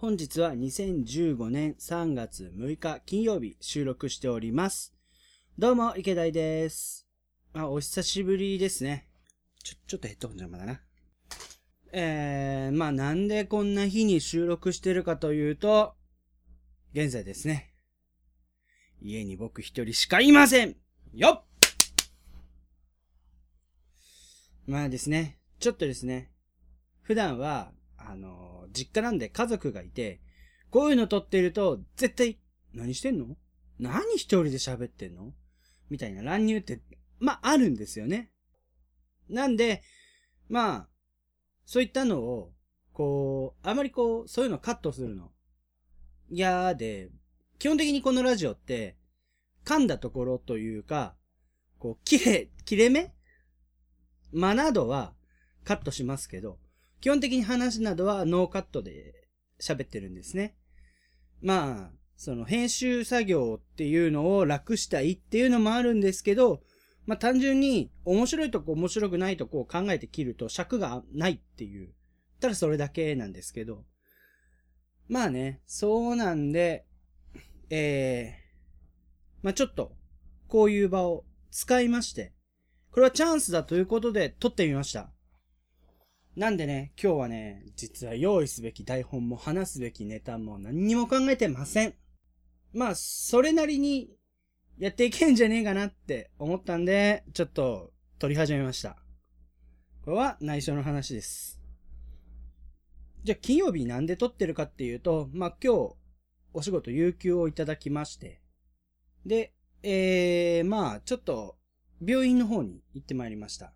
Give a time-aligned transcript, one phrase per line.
[0.00, 4.94] 本日は2015年3月6日金曜日収録しております。
[5.58, 7.06] どうも、池田です。
[7.52, 9.08] あ、お久しぶりですね。
[9.62, 10.80] ちょ、ちょっとヘッドホン邪魔だな。
[11.92, 15.92] えー、まあなんでこんな日に収録してるかというと、
[16.94, 17.74] 現在ですね。
[19.02, 20.76] 家に僕一人しかいません
[21.12, 21.44] よっ
[24.66, 26.30] まあですね、ちょっとですね、
[27.02, 27.70] 普段は、
[28.06, 30.20] あの、実家なんで家族がいて、
[30.70, 32.38] こういうの撮ってると、絶対、
[32.72, 33.36] 何してんの？
[33.78, 35.32] 何一人で喋ってんの？
[35.90, 36.80] みたいな乱入って、
[37.18, 38.30] まあ、あるんですよね。
[39.28, 39.82] なんで、
[40.48, 40.88] まあ、
[41.66, 42.52] そういったのを、
[42.92, 45.30] こう、あまりこう、そういうのカットするの、
[46.30, 47.10] 嫌で、
[47.58, 48.96] 基本的にこのラジオって、
[49.64, 51.14] 噛んだところというか、
[51.78, 53.12] こう、切れ、切れ目？
[54.32, 55.12] 間などは
[55.64, 56.58] カットしますけど、
[57.00, 59.14] 基本的に話などはノーカットで
[59.60, 60.56] 喋ってるんですね。
[61.40, 66.60] まあ、その編集作業っていうのを楽したいっていうのもあるんですけど、
[67.06, 71.94] まあ単純に面白いとこ面白くないとこを考えて切ると尺がないっていう。
[72.40, 73.84] ただそれだけなんですけど。
[75.08, 76.86] まあね、そうなんで、
[77.70, 79.96] えー、まあちょっと、
[80.46, 82.32] こういう場を使いまして、
[82.92, 85.10] これはチャンスだということで撮ってみました。
[86.40, 91.92] なんでね、今日はね、実は用意すべき台本も話すべきネタも何にも考えてません。
[92.72, 94.16] まあ、それなりに
[94.78, 98.96] やっていけんじゃねえかなって思ったんで、ちょっと撮り始めました。
[100.02, 101.60] これは内緒の話です。
[103.22, 105.94] じゃあ金曜日なんで撮ってるかっていうと、まあ今日
[106.54, 108.40] お仕事有給をいただきまして、
[109.26, 109.52] で、
[109.82, 111.58] えー、まあちょっと
[112.02, 113.74] 病院の方に行ってまいりました。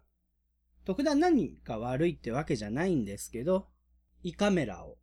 [0.84, 3.68] 特段何か悪いってわけじゃないんですけど、
[4.22, 4.96] 胃カメラを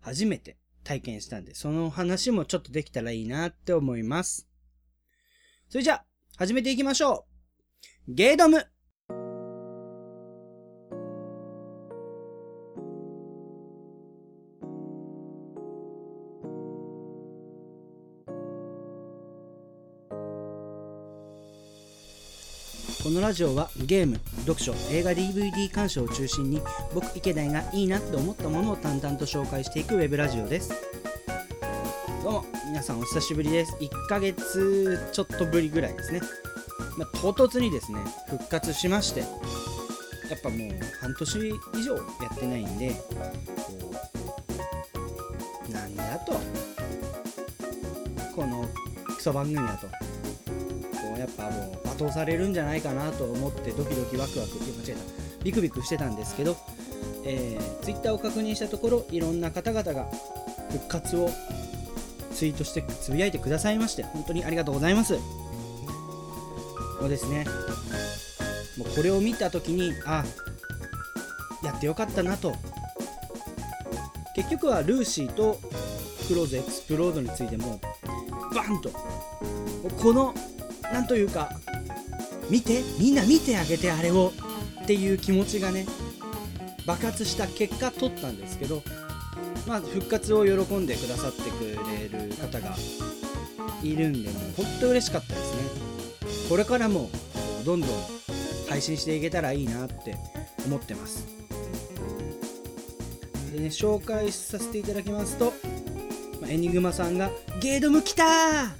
[0.00, 4.48] 初めて体験したんで、その話もちょっとできたらいいなって思います。
[5.68, 6.04] それじゃあ、
[6.36, 7.26] 始めていきましょ
[8.08, 8.66] うゲードム
[23.14, 26.60] このラジオはゲーム、読書、映画 DVD 鑑賞を中心に
[26.92, 30.72] 僕池田がいいなって思ったものを淡々と紹介していくウェブラジオです。
[32.24, 33.76] どうも皆さんお久しぶりです。
[33.76, 36.22] 1ヶ月ちょっとぶりぐらいですね、
[36.98, 40.70] まあ、唐突にですね復活しましてやっぱもう
[41.00, 41.38] 半年
[41.76, 42.02] 以上や
[42.34, 42.96] ってないんで
[45.70, 46.32] なんだと。
[48.34, 48.68] この
[49.06, 50.13] クソ番組だと。
[51.18, 55.44] やっぱもう罵倒されるんじゃないかなと思ってドキドキワクワク間違えた。
[55.44, 56.56] ビクビクしてたんですけど、
[57.24, 60.06] えー、Twitter を確認したところいろんな方々が
[60.70, 61.28] 復活を
[62.32, 65.18] ツイートしてつぶやいてくださいまして本当にありがとうございます。
[66.98, 67.44] そうですね。
[68.78, 70.24] もうこれを見た時にあ
[71.62, 72.54] やってよかったなと。
[74.34, 75.60] 結局はルーシーと
[76.26, 77.80] クローズエクスプロードについても
[78.54, 78.90] バンと。
[80.02, 80.34] この
[80.92, 81.50] なんというか
[82.50, 84.32] 見てみんな見てあげてあれを
[84.82, 85.86] っていう気持ちがね
[86.86, 88.82] 爆発した結果取ったんですけど
[89.66, 92.74] まあ復活を喜んでくださってくれる方が
[93.82, 95.62] いるんでもう本当嬉しかったですね。
[96.48, 97.10] これからも
[97.64, 97.90] どんどん
[98.68, 100.16] 配信していけたらいいなって
[100.66, 101.26] 思ってます。
[103.52, 105.52] でね紹介させていただきますと
[106.46, 107.30] エニグマさんが
[107.60, 108.74] 「ゲードム来た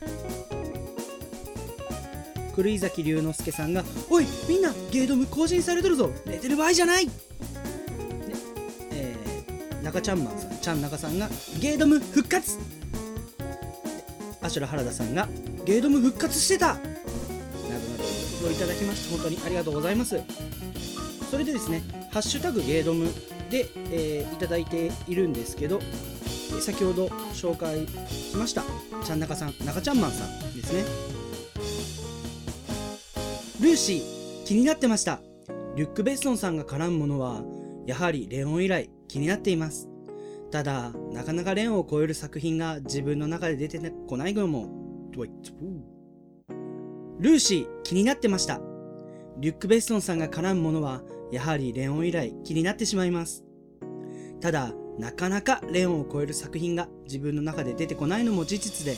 [2.55, 7.09] 狂井崎龍之介さんが「おいみんなゲードム更新されてるぞ寝てる場合じゃない!」
[8.93, 11.29] えー、中ちゃんマンさんちゃん中さんが
[11.61, 12.59] 「ゲードム復活!」
[14.43, 15.29] アシュラ原田さんが
[15.65, 16.89] 「ゲードム復活してた!」などな
[18.43, 20.21] どをいただきまして本当にありがとうございます
[21.31, 21.83] それでですね
[22.13, 23.09] 「ハッシュタグゲードム
[23.51, 25.81] で」えー、いただいているんですけど
[26.61, 28.63] 先ほど紹介しました
[29.05, 30.85] ちゃん中さん中ちゃんマンさんですね
[33.61, 35.21] ルーシー、気になってました。
[35.77, 37.45] リュック・ベッソンさんが絡むものは、
[37.87, 39.89] やはりレオン以来気になっています。
[40.51, 43.79] ただ、なかなかレオンを超える作品が自分の中で出て
[44.09, 44.69] こないのも、
[45.13, 48.61] ルーシー、気になってました。
[49.39, 53.45] リュック・ベッソンさんが絡むものは、やはりレオン以来気になってしまいます。
[54.41, 58.97] ただ、なかなかレオンを超える作品が自分の中で出てこないのも事実で、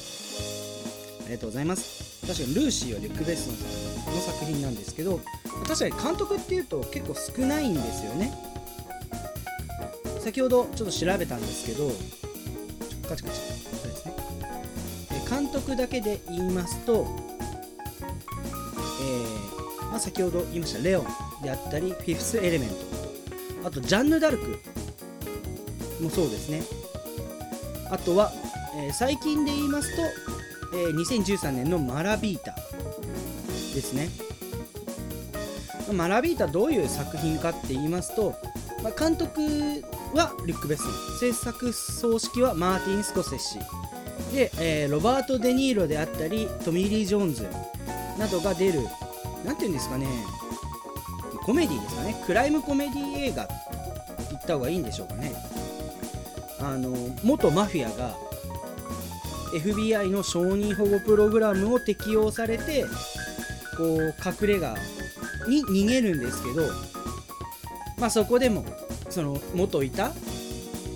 [1.27, 2.27] ありがとうございます。
[2.27, 5.21] 確かにルーシーはリュック・ベッソンさんの作品なんですけど
[5.67, 8.33] 確かに監督っていうと結構少ないんですよね。
[10.21, 11.91] 先ほどちょっと調べたんですけど
[13.09, 13.37] カチカチ。
[13.37, 14.15] そうですね。
[15.29, 17.07] 監督だけで言いますと
[19.01, 21.07] えーまあ、先ほど言いましたレオン
[21.43, 22.77] であったりフィフスエレメント。
[23.65, 24.59] あとジャンヌ・ダルク。
[26.01, 26.63] もそうですね。
[27.91, 28.33] あとは、
[28.77, 30.03] えー最近で言いますと、
[30.77, 32.55] えー2013年のマラビータ。
[33.77, 34.09] ですね。
[35.93, 38.35] マラビータどういう作品かって言いますと、
[38.83, 39.41] まあ、監督
[40.15, 41.19] はリュック・ベッソン。
[41.21, 43.59] 制作総指揮はマーティン・スコセッシ。
[44.35, 47.47] で、えーロバート・デ・ニーロであったりトミー・リー・ジョーンズ
[48.19, 48.81] などが出る
[49.45, 50.07] なんていうんですかね
[51.45, 52.17] コメディですかね。
[52.27, 53.55] クライムコメディ映画って
[54.31, 55.33] 言った方がいいんでしょうかね。
[56.59, 56.91] あの
[57.23, 58.17] 元マフィアが
[59.53, 62.85] FBI の承認保護プログラムを適用されて
[63.77, 64.75] こう隠れ家
[65.49, 66.63] に逃げるんですけど
[67.99, 68.65] まあそこでも
[69.11, 70.13] その元いた、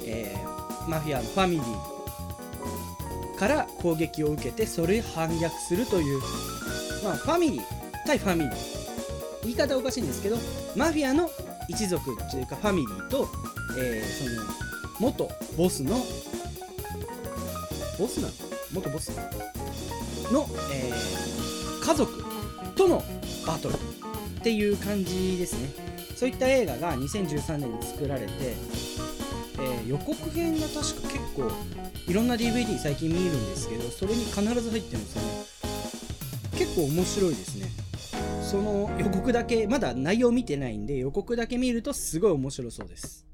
[0.06, 6.20] えーマフィアのファミリーから攻撃を受けてそれ反逆するという
[7.04, 7.62] まあファミリー
[8.06, 8.52] 対ファミリー。
[9.42, 10.36] 言い方おかしいんですけど
[10.76, 11.30] マフィアの
[11.68, 13.28] 一族というかファミリーと、
[13.78, 14.46] えーその
[14.98, 15.96] 元ボスの
[17.98, 18.34] ボスなの？
[18.72, 19.10] 元ボス？
[20.30, 22.19] の、えー家族
[22.80, 23.02] との
[23.46, 23.76] バトルっ
[24.42, 25.68] ていう感じですね。
[26.16, 31.50] そういった映画が2013年に作られて、えー予告編が確か結構
[32.06, 36.58] いろんな DVD 最近見るんですけどそれに必ず入ってるんですよね。
[36.58, 37.66] 結構面白いですね。
[38.42, 43.26] その予告だけまだ内容見てないんで予告だけ見るとすごい面白そうです。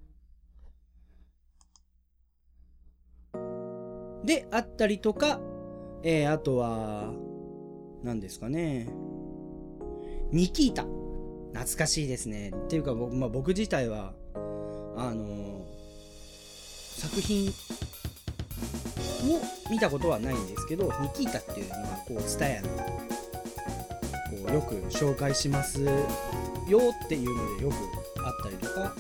[4.25, 5.41] であったりとか、
[6.03, 7.13] えーあとは
[8.03, 8.89] 何ですかね。
[10.33, 10.83] ニキータ
[11.53, 12.51] 懐かしいですね。
[12.51, 14.13] っていうか僕,、まあ、僕自体は
[14.97, 15.77] あのー
[16.97, 17.53] 作品を
[19.71, 22.75] 見たことはないんですけどニキータっていうのはこうツタヤのこ
[24.49, 25.91] うよく紹介しますよ
[27.05, 27.75] っていうのでよく
[28.25, 28.95] あったりとか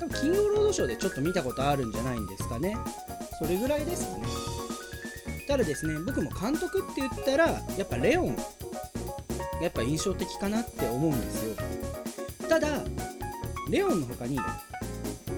[0.00, 2.76] 多分金曜ロードショーでちょっと見たことあるんじゃないんですかね。
[3.38, 4.24] それぐらいですかね。
[5.46, 8.36] ただですね僕も監督って言ったらやっぱレオン
[9.62, 11.56] やっぱ印象的かなって思うんですよ。
[12.48, 12.80] ただ
[13.70, 14.38] レオンの他に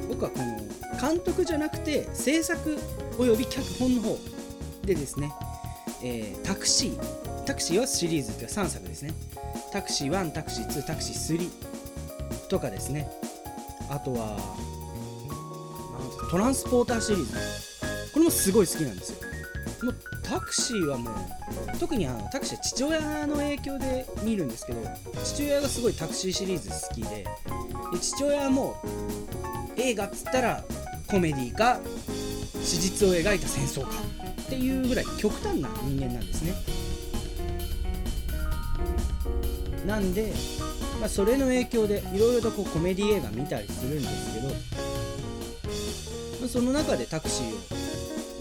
[0.08, 0.56] 僕はこの
[1.00, 2.78] 監督じゃなくて制作
[3.18, 4.18] および脚本の方
[4.84, 5.32] でですね、
[6.02, 9.12] えータクシータクシーはシリーズっていうか3作ですね。
[9.72, 13.10] タクシー1タクシー2タクシー3とかですね。
[13.90, 14.38] あとは
[16.30, 17.32] トランスポーターシリーズ。
[18.12, 19.33] これもすごい好きなんですよ。
[19.84, 21.14] もうタクシーはもう
[21.78, 24.80] 特にあのタクシーは父親の影響で見るんですけど
[25.22, 27.26] 父親がすごいタクシーシリーズ好きで
[27.92, 28.76] で父親はも
[29.76, 30.64] う映画っつったら
[31.06, 31.78] コメディか
[32.62, 33.90] 史実を描いた戦争か
[34.42, 36.54] っていうぐらい極端な人間なんですね。
[39.86, 40.32] なんで、
[40.98, 44.48] まあ、それの影響でいろいろとこうコメディ映画見たりするんですけど、
[46.40, 47.73] まあその中でタクシーを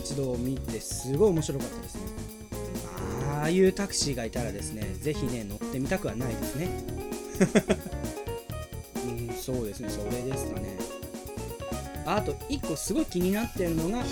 [0.04, 2.02] 一度見てすごい面白かったですね。
[3.32, 6.68] ああいうタクシーがいたらですねぜひね乗ってみたくはないですね。
[9.30, 10.78] うんそうですねそれですかね。
[12.06, 14.04] あと1個すごい気になってるのが、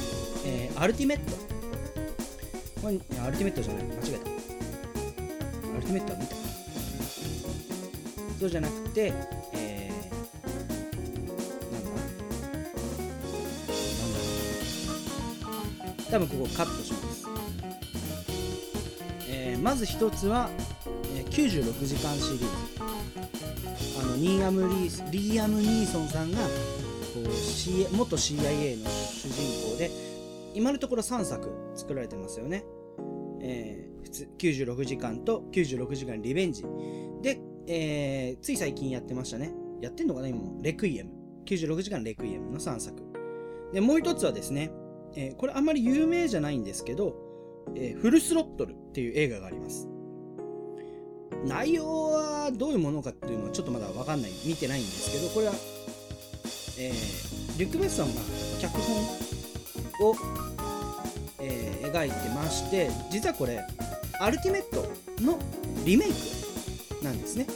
[0.45, 1.35] えーアルティメット。
[2.81, 3.83] これアルティメットじゃない。
[3.83, 4.31] 間違えた。
[5.75, 6.35] アルティメットは見た。
[8.39, 9.13] そうじゃなくて
[16.11, 17.25] 多分ここカットします、
[19.29, 20.49] えーまず一つは、
[21.15, 22.45] えー96時間シリーズ。
[24.01, 26.45] あのニーアムリースリーアム・ニーソンさんがこ
[27.25, 29.89] う、C、元 CIA の主人公で
[30.53, 32.65] 今のところ3作作られてますよね、
[33.41, 33.91] えー
[34.37, 36.65] 96時間と96時間リベンジ。
[37.21, 39.53] で、えーつい最近やってましたね。
[39.79, 40.59] やってんのかな今も。
[40.61, 41.11] レクイエム。
[41.45, 43.01] 96時間レクイエムの3作。
[43.71, 44.69] でもう一つはですね、
[45.15, 47.15] えーこれあんまり有名じゃないんですけど、
[47.75, 49.87] えーフルスロットルっていう映画があります。
[51.45, 54.31] 内容はどういうものかっていうのはちょっとまだわかんない。
[54.45, 55.53] 見てないんですけどこれは、
[56.79, 58.21] えーリュック・ベッソンが
[58.59, 60.15] 脚本を、
[61.39, 63.59] えー描いてまして実はこれ
[64.21, 64.87] アルティメット
[65.21, 65.37] の
[65.83, 67.47] リメイクなんですね。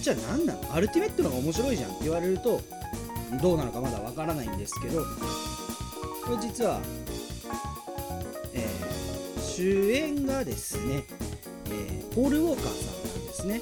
[0.00, 0.74] じゃあ何なの？
[0.74, 2.60] アルティメットの方が面白いじゃんって言われると
[3.42, 5.04] どうなのかまだわからないんですけど
[6.28, 6.78] これ実は、
[8.52, 8.88] えー
[9.40, 11.04] 主演がですね、
[11.66, 13.60] えーポール・ウォーカーさんなんですね。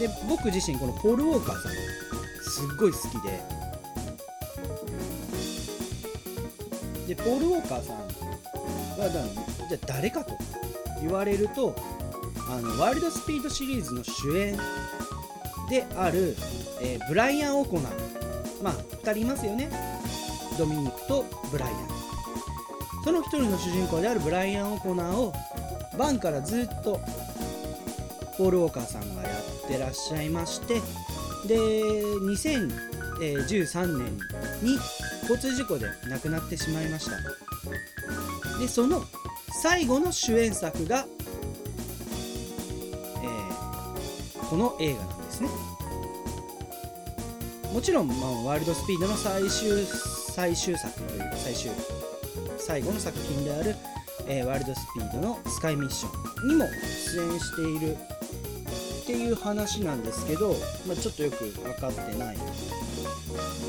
[0.00, 1.72] で僕自身このポール・ウォーカーさん
[2.42, 3.40] すっごい好きで。
[7.06, 7.96] でポール・ウォーカーさん
[8.98, 9.22] まあ、だ
[9.68, 10.36] じゃ誰かと
[11.00, 11.76] 言われると
[12.50, 14.58] あのワイルドスピードシリーズの主演
[15.70, 16.34] である、
[16.80, 18.62] えーブライアン・オコナー。
[18.62, 19.70] まあ2人いますよね。
[20.58, 21.78] ドミニとブライアン。
[23.02, 25.32] その1人の主人公であるブライアン・オコナーを
[25.98, 27.00] バンからずっと
[28.36, 29.30] ポール・ウォーカーさんがや
[29.64, 30.82] ってらっしゃいまして
[31.46, 34.18] で2013年
[34.62, 34.78] に
[35.22, 37.16] 交通事故で亡くなってしまいました。
[38.58, 39.04] でその
[39.62, 41.06] 最後の主演作が、
[43.22, 43.48] えー
[44.48, 45.50] この映画なんですね。
[47.72, 49.86] もちろん、まあ、ワイルドスピードの最終
[50.38, 51.72] 最終作というか最終
[52.58, 53.74] 最後の作品である、
[54.28, 56.64] えーワイルドスピードのスカイミッションにも
[57.12, 57.96] 出演している
[59.02, 60.54] っていう話なんですけど、
[60.86, 62.42] まあ、ちょっとよく分かってないで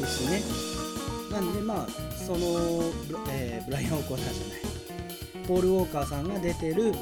[0.05, 0.43] すね。
[1.31, 5.47] なんでまあそのブ,、えーブライアン・オコナーじゃない。
[5.47, 6.93] ポール・ウォーカーさんが出てる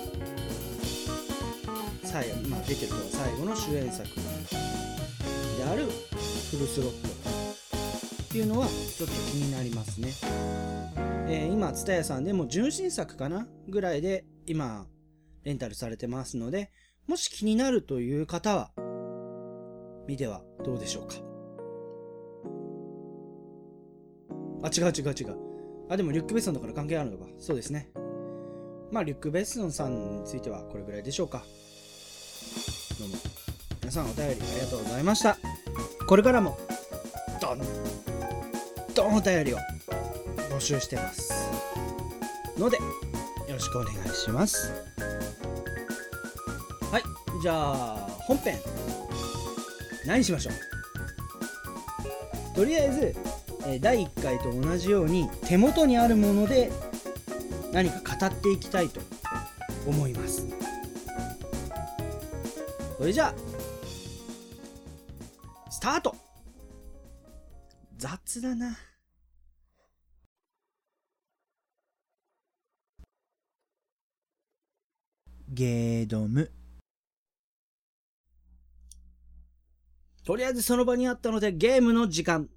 [2.06, 4.08] 最後、まあ、出てるの最後の主演作
[5.58, 5.88] である
[6.52, 7.27] フルスロット。
[8.38, 10.14] っていうのはちょっと気になりますね、
[11.28, 14.86] えー今ツタヤさんでも純真作かなぐらいで今
[15.44, 16.70] レンタルされてますので
[17.08, 18.72] もし気になるという方は
[20.08, 21.16] 見てはどうでしょうか。
[24.62, 25.38] あ違う違う違う。
[25.90, 27.26] あでもリュック・ベッソンだから関係あるのか。
[27.40, 27.90] そうですね。
[28.92, 31.44] まあリュック・ベッソンさんについてはこれぐらいでしょうか。
[33.00, 33.16] どうも。
[33.82, 35.38] 皆さんお便りありがとうございました。
[36.08, 36.58] これからも
[37.42, 38.17] どん
[38.98, 39.58] どんお便りを
[40.50, 41.32] 募集してます。
[42.58, 42.84] のでよ
[43.48, 44.72] ろしくお願いします。
[46.92, 47.04] はい
[47.40, 48.58] じゃあ本編
[50.08, 50.54] 何しましょう？
[52.56, 53.16] とりあえず、
[53.68, 56.72] えー第1回と同じように手元にあるもので
[57.72, 59.00] 何か語っていきたいと
[59.86, 60.48] 思います。
[62.98, 63.34] それじゃあ
[68.42, 68.78] だな。
[75.50, 76.52] ゲードム。
[80.26, 82.50] とりあえずその場にあったのでゲームの時間。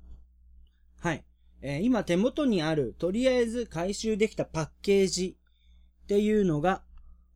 [1.01, 1.25] はい、
[1.63, 5.37] えー今手元にあるとりあえず回収できたパッケージ
[6.03, 6.83] っていうのが、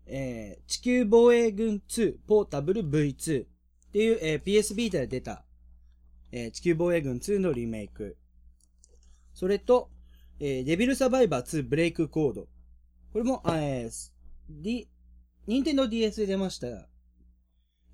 [0.07, 3.47] えー地球防衛軍2ポータブル V2 っ
[3.93, 5.45] ていう、えー PS ビータで出た、
[6.33, 8.17] えー地球防衛軍2のリメイク。
[9.35, 9.91] それと、
[10.41, 12.49] えーデビルサバイバー2ブレイクコード。
[13.13, 14.11] これも、あえー、
[14.49, 14.89] D、
[15.47, 16.67] ニンテンド DS で出ました、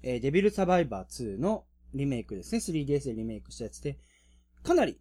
[0.02, 2.58] えーデビルサバイバー2のリメイクですね。
[2.58, 3.98] 3DS でリメイクしたやつで、
[4.62, 5.00] かなり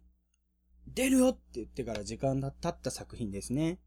[0.94, 3.78] 出るよって言ってから時間が経った作品ですね。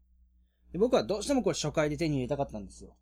[0.72, 2.96] で僕はどうしてもこれ初回で手に入れたかったんですよ。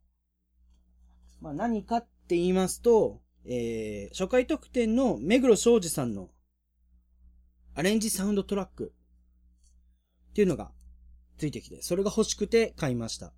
[1.41, 6.31] まあ何かって言いますと、えー、初回特典の目黒昌司さんの
[7.75, 8.93] アレンジサウンドトラック
[10.33, 10.73] っていうのが
[11.37, 13.33] ついてきて、それが欲しくて買いました。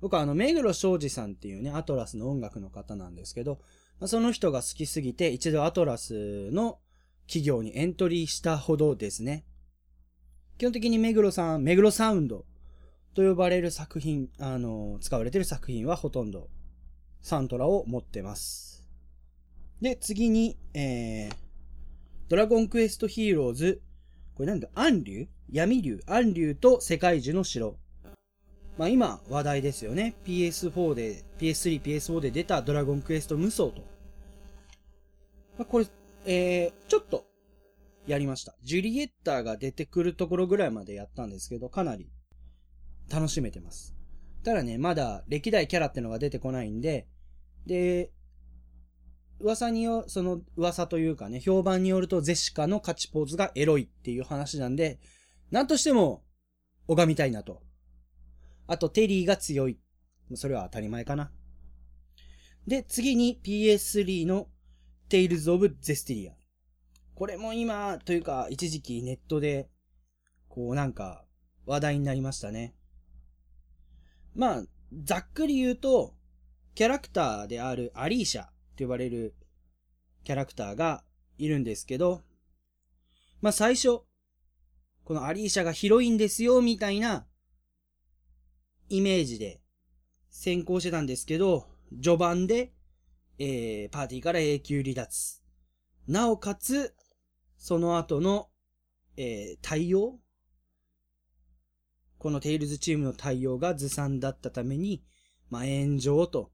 [0.00, 3.60] 僕はあの、目黒昌司さんっていうね、アトラスの音楽の方なんですけど、
[4.06, 6.78] その人が好きすぎて一度アトラスの
[7.26, 9.44] 企業にエントリーしたほどですね。
[10.58, 12.44] 基本的に目黒さん、目黒サウンド
[13.14, 16.48] と呼ばれる作品、あの、使われてる作品はほとんど
[17.20, 18.84] サントラを持ってます。
[19.80, 21.34] で、次に、えー、
[22.28, 23.82] ドラゴンクエストヒーローズ、
[24.34, 27.76] これなんだ、暗竜闇竜暗竜と世界樹の城。
[28.78, 30.14] まあ今話題ですよね。
[30.24, 33.82] PS4 で、PS3、PS4 で出たドラゴンクエスト無双と。
[35.58, 35.86] まあこれ、
[36.24, 37.24] えー、ちょっと
[38.06, 38.54] やりました。
[38.62, 42.08] ジュリエッタが出てくるところぐらいまでやったんですけど、かなり
[43.10, 43.96] 楽しめてます。
[44.44, 47.08] ただね、まだ歴代キャラってのが出てこないんで、
[47.66, 48.10] で、
[49.40, 54.98] 噂によ、その噂というかね、評判によるとゼシカの勝ちポーズがエロいっていう話なんで、
[55.50, 56.22] なんとしても
[56.86, 57.62] 拝みたいなと。
[58.66, 59.78] あと、テリーが強い。
[60.34, 61.32] それは当たり前かな。
[62.66, 64.48] で、次に PS3 の
[65.08, 66.32] Tales of Zestiria。
[67.14, 69.68] これも今、というか、一時期ネットで、
[70.48, 71.24] こうなんか、
[71.66, 72.74] 話題になりましたね。
[74.34, 74.62] まあ、
[75.04, 76.14] ざっくり言うと、
[76.74, 79.34] キャラクターであるアリーシャと呼ばれる
[80.24, 81.04] キャラクターが
[81.38, 82.22] いるんですけど、
[83.40, 84.02] まあ最初、
[85.10, 87.26] このアリーシャがヒロインですよ、みたいな
[88.88, 89.60] イメージで
[90.30, 91.66] 先行してたんですけど、
[92.00, 92.72] 序盤で、
[93.36, 95.42] えー、パーティーから永久離脱。
[96.06, 96.94] なおかつ、
[97.58, 98.50] その後の、
[99.16, 100.20] えー、対応？
[102.18, 105.02] このテイルズチームの対応がずさんだったために、
[105.48, 106.52] まあ、炎上と、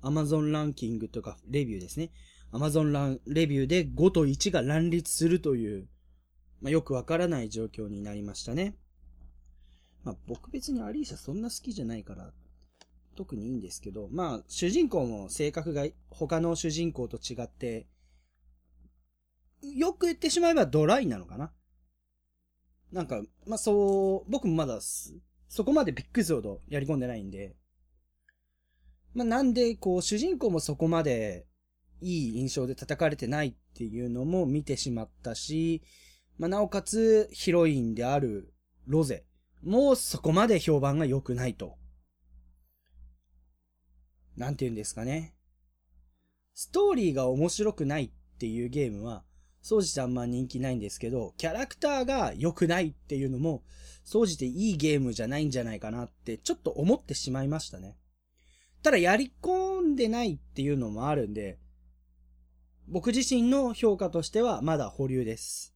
[0.00, 2.10] アマゾンランキングとかレビューですね。
[2.50, 5.86] アマゾンラン、レビューで5と1が乱立するという、
[6.64, 8.74] まあ、よくわからない状況になりましたね。
[10.02, 12.32] まあ、僕別にアリーシャそんな好きじゃないから、
[13.16, 17.86] 特にいいんですけど、まあ、主人公も性格が他の主人公と違って、
[19.62, 21.52] よく言ってしまえばドライなのかな。
[22.90, 27.56] なんか、まあ、そう、僕もまだそこまでビッグゾードやり込んでないんで、
[29.12, 31.44] まあ、なんで、こう、主人公もそこまで
[32.00, 35.82] いい印象で叩かれてないっていうのも見てしまったし、
[36.38, 38.52] まあ、なおかつヒロインである
[38.86, 39.24] ロゼ
[39.62, 41.76] もそこまで評判が良くないと。
[44.36, 45.34] なんて言うんですかね。
[46.54, 49.24] ストーリーが面白くないっていうゲームは、
[49.62, 53.62] 総じてあんま人気ないんですけど、キャラクターが良くないっていうのも、
[54.04, 57.96] 総じていいゲームじゃないんじゃないかなってちょっと思ってしまいましたね。
[58.82, 61.58] ただやり込んでないっていうのもあるんで、
[62.86, 65.73] 僕自身の評価としてはまだ保留です。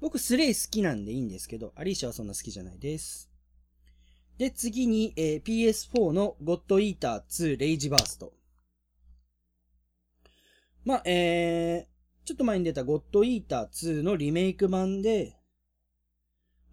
[0.00, 3.30] 僕スレイ好きなんでいいんですけど、アリーシャはそんな好きじゃないです。
[4.38, 8.32] で、次に、えー、PS4 のゴッドイーター2レイジバースト。
[10.84, 15.36] まあ、えー、ちょっと前に出たゴッドイーター2のリメイク版で、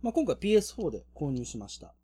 [0.03, 1.95] まあ、今回 PS4 で購入しました。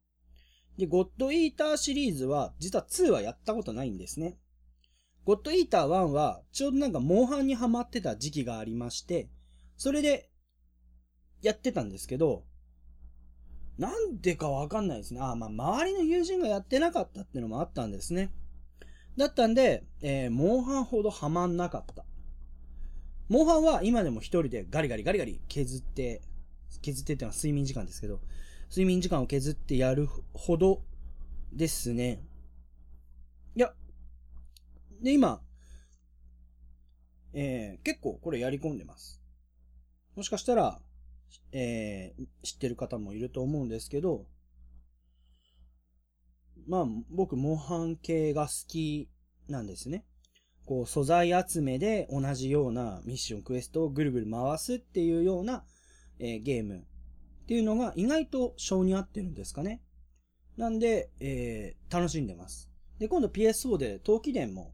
[0.80, 4.40] で、ゴッドイーターシリーズは、実は2はやったことないんですね。
[5.26, 9.30] ゴッドイーター1は、ちょうどなんかモンハンにハマってた時期がありまして、
[9.78, 10.31] それで、
[11.42, 12.44] やってたんですけど、
[13.78, 15.22] なんでかわかんないですね。
[15.22, 18.32] あ、まあ、周りの友人がやってなかったってのもあったんですね。
[19.18, 22.06] だったんで、えー、モンハンほどハマんなかった。
[23.28, 26.22] モンハンは今でも一人でガリガリガリガリ削って、
[26.82, 28.20] 削ってってのは睡眠時間ですけど、
[28.70, 30.82] 睡眠時間を削ってやるほど
[31.52, 32.24] ですね。
[33.56, 33.74] いや、
[35.02, 35.42] で、今、
[37.34, 39.22] えー、結構これやり込んでます。
[40.16, 40.80] もしかしたら、
[41.52, 44.26] えー、知ってる方もいると思うんですけど、
[46.68, 49.10] まあ、僕、モンハン系が好き
[49.48, 50.06] なんですね。
[50.66, 55.66] こう、素材集めで同じようなミッション、クエストをぐるぐる回すっていうような、
[56.20, 59.82] えー、ゲームっていうのが意外と性に合ってるんですかね。
[60.58, 62.70] なんで、えー、楽しんでます。
[63.00, 64.74] で、今度 PS4 で陶器伝も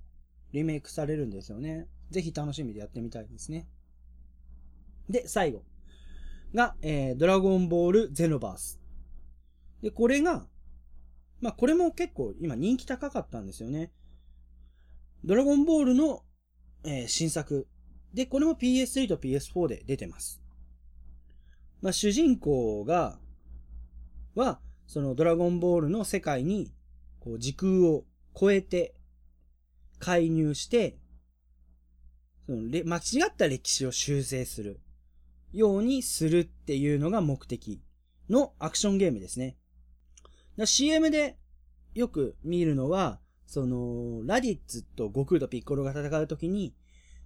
[0.52, 1.88] リメイクされるんですよね。
[2.12, 3.68] ぜひ楽しみでやってみたいですね。
[5.10, 5.64] で、最後。
[6.54, 8.80] が、えー、ドラゴンボールゼノバース。
[9.82, 10.48] で、これが、
[11.40, 13.92] まあ、これも結構今人気高かったんですよね。
[15.24, 16.24] ドラゴンボールの、
[16.84, 17.68] えー、新作。
[18.14, 20.42] で、これも PS3 と PS4 で出てます。
[21.82, 23.20] まあ、主人公が、
[24.36, 26.72] は、そのドラゴンボールの世界に、
[27.20, 28.06] こう時空を
[28.40, 28.96] 超えて、
[30.00, 30.98] 介入して、
[32.46, 34.80] その間違った歴史を修正する
[35.52, 37.82] ようにするっていうのが目的
[38.30, 39.58] のアクションゲームですね。
[40.66, 41.38] CM で
[41.94, 46.76] よく見るのは、その、ラディッツと悟空とピッコロが戦うときに、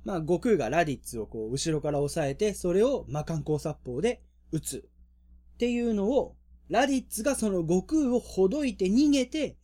[0.03, 4.89] まあ、悟空がラディッツをこう、後ろから押さえて、それを魔漢光殺法で撃つ。
[5.55, 6.35] っていうのを、
[6.69, 9.57] ラディッツがその悟空をほどいて逃げて、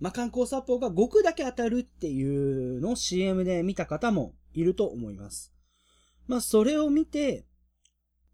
[0.00, 5.52] 魔漢光殺法が悟空だけ当たるっていうのを CM で見た方もいると思います。
[6.26, 7.46] まあ、それを見て、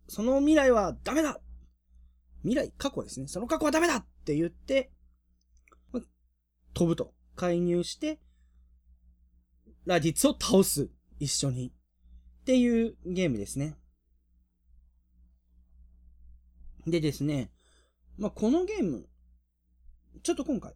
[0.08, 1.40] その未来はダメだ
[2.42, 3.26] 未来、過去ですね。
[3.26, 4.90] その過去はダメだって言って、
[6.74, 7.14] 飛ぶと。
[7.36, 8.20] 介入して、
[9.86, 10.90] ラディッツを倒す。
[11.18, 11.68] 一緒に。
[11.68, 13.76] っていうゲームですね。
[16.86, 17.50] でですね、
[18.18, 19.08] まあ、このゲーム、
[20.22, 20.74] ちょっと今回、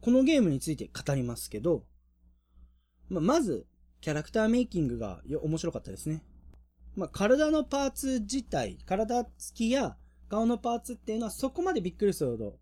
[0.00, 1.84] このゲームについて語りますけど、
[3.08, 3.66] まあ、まず、
[4.00, 6.22] キャラクターメイキングが面白かったですね。
[6.96, 9.96] まあ、体のパーツ自体、体つきや
[10.28, 12.58] 顔のパーツっていうのはそこまでびっくりするほど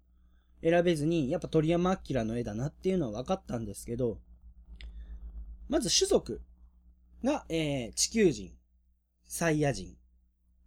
[0.63, 4.19] 選べずに、やっぱ鳥山明の絵だなっていうのは分かったんですけど、
[5.69, 6.43] まず種族
[7.25, 8.53] が、えー、地球人、
[9.25, 9.97] サイヤ人、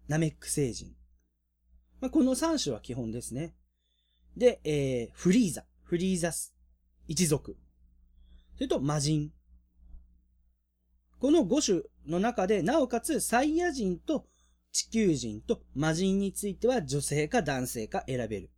[0.08, 0.94] ナメック星人。
[2.02, 3.56] まあ、この3種は基本ですね。
[4.36, 6.54] で、えー、フリーザ、フリーザス、
[7.08, 7.58] 一族。
[8.56, 9.32] それと魔人。
[11.20, 14.28] この5種の中で、なおかつサイヤ人と
[14.72, 18.52] 地球人と魔人については女性か男性か選べる。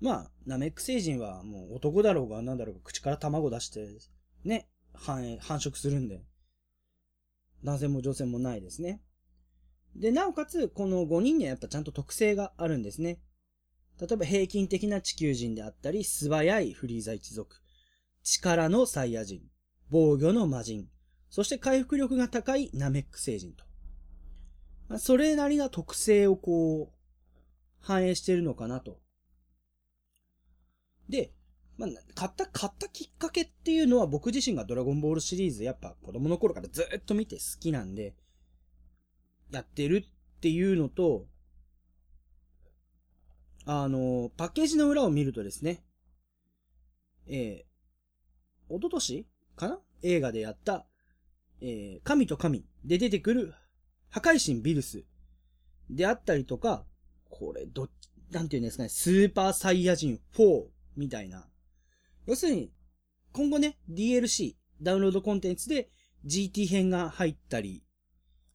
[0.00, 3.86] まあ、ナメック星人はもう男だろうが何だろうが口から卵出して、
[4.44, 6.24] ね、繁殖するんで。
[7.62, 9.02] 男性も女性もないですね。
[9.94, 13.20] で、なおかつ、この5人にはやっぱちゃんと特性があるんですね。
[14.00, 17.60] 例えば平均的な地球人であったり、素早いフリーザ一族、
[18.22, 19.42] 力のサイヤ人、
[19.90, 20.88] 防御の魔人、
[21.30, 23.64] そして回復力が高いナメック星人と。
[24.88, 26.94] まあ、それなりな特性をこう、
[27.78, 29.00] 反映してるのかなと。
[31.08, 31.32] で、
[31.78, 38.14] まあ、買った、買ったきっかけっていうのは僕自身がドラゴンボールシリーズやっぱ子供の頃からずっと見て好きなんで、
[39.50, 41.26] やってるっていうのと、
[43.66, 45.84] あの、パッケージの裏を見るとですね、
[47.28, 49.78] えー、おととしかな？
[50.02, 50.86] 映画でやった、
[51.60, 53.54] えー、神と神で出てくる
[54.08, 55.04] 破壊神ビルス
[55.88, 56.84] であったりとか、
[57.28, 57.88] これ、ど、
[58.30, 60.64] なんていうんですかね、スーパーサイヤ人4
[60.96, 61.48] みたいな。
[62.26, 62.72] 要するに、
[63.32, 65.90] 今後ね、DLC、ダウンロードコンテンツで
[66.26, 67.82] GT 編が入ったり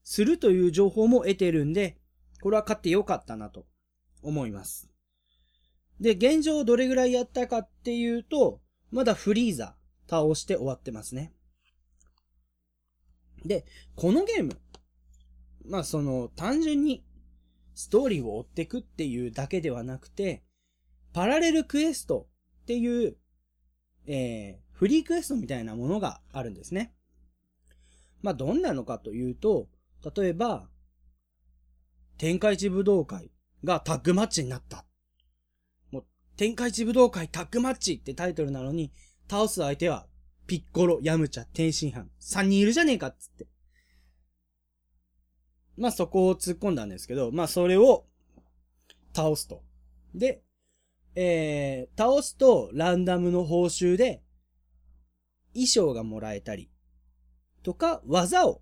[0.04, 1.98] するという情報も得てるんで、
[2.42, 3.66] これは買ってよかったなと
[4.22, 4.90] 思います。
[6.00, 9.76] で、現状どれぐらいやったかっていうと、まだフリーザ
[10.10, 11.34] 倒して終わってますね。
[13.46, 14.58] で、このゲーム、
[15.68, 17.06] まあその単純に
[17.74, 20.44] ストーリーを追っていくっていうだけではなくて、
[21.14, 22.28] パラレルクエスト
[22.64, 23.16] っていう、
[24.08, 26.94] えー、フリークエストみたいなものがあるんですね。
[28.22, 29.68] まあどんなのかというと、
[30.16, 30.68] 例えば、
[32.18, 33.30] 天下一武道会
[33.64, 34.86] がタッグマッチになった。
[35.92, 36.06] もう
[36.38, 38.92] 天下一武道会タッグマッチってタイトルなのに、
[39.30, 40.08] 倒す相手は、
[40.48, 43.48] ピッコロ、ヤムチャ、天津飯、3人いるじゃねえかっつって。
[45.78, 48.06] まあそこを突っ込んだんですけど、まあそれを
[49.14, 49.64] 倒すと。
[50.14, 50.44] で、
[51.16, 54.22] えー、倒すとランダムの報酬で
[55.54, 56.70] 衣装がもらえたり、
[57.64, 58.62] とか技を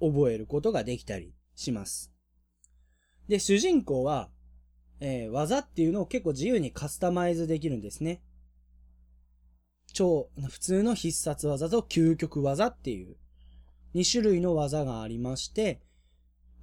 [0.00, 2.12] 覚えることができたりします。
[3.28, 4.30] で、主人公は
[5.00, 8.20] えー、技っていうのを結構自由にカスタマイズできるんですね。
[9.92, 13.16] 超、普通の必殺技と究極技っていう
[13.94, 15.80] 2種類の技がありまして、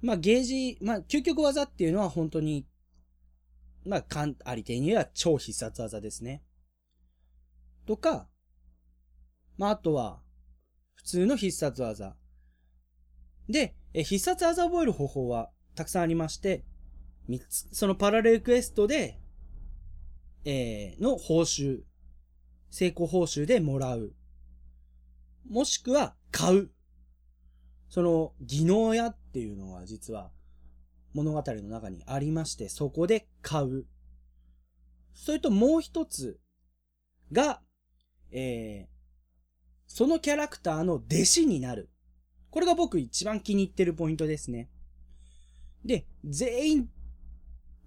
[0.02, 2.66] まあゲージ、まあ究極技っていうのは本当に、
[3.84, 6.42] まあかん、ありていには超必殺技ですね。
[7.86, 8.28] とか、
[9.58, 10.20] まああとは、
[10.94, 12.16] 普通の必殺技。
[13.48, 16.64] で、え必殺技を覚える方法はたくさんありまして、
[17.28, 19.18] 三つ、そのパラレルクエストで、
[20.44, 21.80] えー、の報酬、
[22.76, 24.12] 成功報酬でもらう。
[25.48, 26.70] もしくは、買う。
[27.88, 30.30] その、技能屋っていうのは実は、
[31.14, 33.86] 物語の中にありまして、そこで買う。
[35.14, 36.38] それともう一つ
[37.32, 37.62] が、
[38.30, 38.88] えー、
[39.86, 41.88] そのキャラクターの弟子になる。
[42.50, 44.68] これが僕一番気に入ってるポイントですね。
[45.82, 46.90] で、全員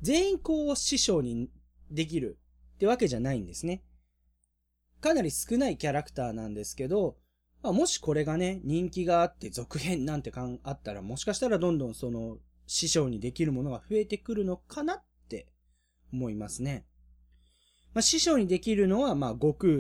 [0.02, 1.52] 全員こう師匠に
[1.92, 2.40] できる
[2.74, 3.84] ってわけじゃないんですね。
[5.02, 7.18] かなり少ないキャラクターなんですけど、
[7.62, 15.48] まあ、もしこれがね、人気があって続編なんてんあったら、もしかしたらどんどんその師匠にできるものが増えてくるのかなって
[16.14, 16.86] 思いますね。
[17.94, 19.74] まあ、師匠にできるのは、まあ、悟空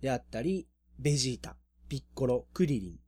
[0.00, 0.68] であったり、
[0.98, 1.56] ベジータ、
[1.88, 2.98] ピッコロ、クリリン。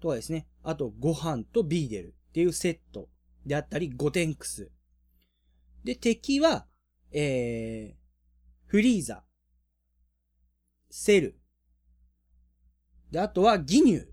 [0.00, 0.46] とかですね。
[0.62, 3.08] あと、ご飯とビーデルっていうセット
[3.44, 4.70] であったり、ゴテンクス
[5.84, 6.66] で、敵は、
[7.12, 9.24] えー、フリーザ、
[10.90, 11.40] セル。
[13.10, 14.06] で、あとはギニュー。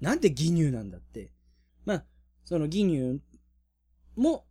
[0.00, 1.32] なんでギニューなんだって。
[1.84, 2.04] まあ、
[2.44, 3.18] そのギニュー
[4.16, 4.46] も、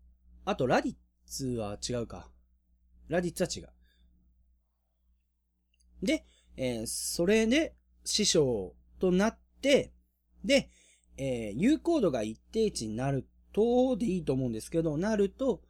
[0.45, 2.29] あとラディッツは違うか。
[3.07, 3.69] ラディッツは違う。
[6.05, 6.25] で、
[6.57, 9.93] えー、それで師匠となって、
[10.43, 10.69] で、
[11.17, 15.61] えー、有効度が一定値になるとでいいと思うんですけど、なると、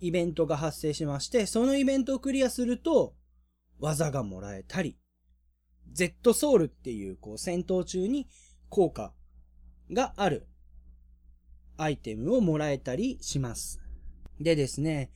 [0.00, 3.14] イベントが発生しまして、そのイベントをクリアすると、
[3.78, 4.96] 技がもらえたり、
[5.92, 8.28] Z ソウルっていう、こう、戦闘中に
[8.68, 9.12] 効果
[9.92, 10.46] がある
[11.76, 13.80] アイテムをもらえたりします。
[14.40, 15.10] でですね、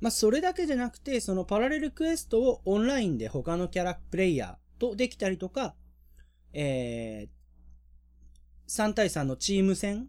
[0.00, 5.74] まあ、それだけじゃなくて、そのパラレルクエストをオンラインで他のキャラプレイヤーとできたりとか、
[6.52, 10.08] えー、3対3のチーム戦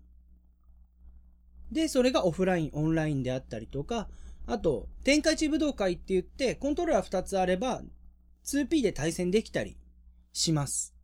[1.71, 4.10] で、それがオフライン、オンラインであったりとか、
[4.51, 7.83] あと、天下一武道会って言って、コントローラー2つあれば、
[8.45, 9.77] 2P で対戦できたり
[10.33, 10.95] します。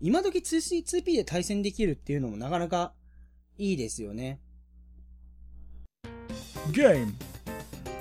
[0.00, 2.94] 今時 2C、2P で対戦できるっていうのもなかなか
[3.58, 4.40] いいですよね。
[6.70, 7.12] ゲーム、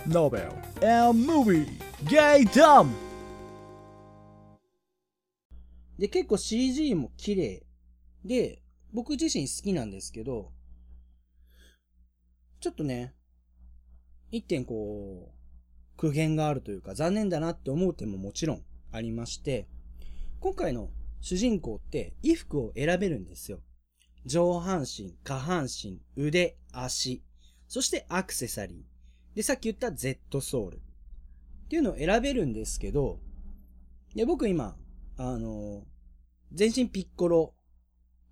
[0.08, 0.51] ノベル、
[0.88, 1.65] and movie、
[2.08, 2.93] ゲイダム
[5.97, 7.65] で、結構 CG も綺麗
[8.23, 8.62] で、
[8.93, 10.51] 僕自身好きなんですけど、
[12.60, 13.15] ちょっとね、
[14.31, 19.67] 一点こう、苦言があるというか残念だなって思う点ももちろんありまして、
[20.39, 20.89] 今回の
[21.21, 23.59] 主人公って衣服を選べるんですよ。
[24.25, 27.23] 上半身、下半身、腕、足、
[27.67, 29.35] そしてアクセサリー。
[29.35, 30.77] で、さっき言った Z ソウル。
[30.77, 30.79] っ
[31.69, 33.19] ていうのを選べるんですけど、
[34.15, 34.75] で僕今、
[35.17, 35.85] あの、
[36.51, 37.53] 全身ピッコロ、